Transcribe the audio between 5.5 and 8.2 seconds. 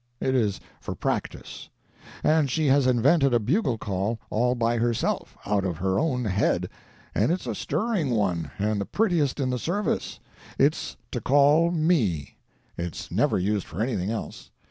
of her own head, and it's a stirring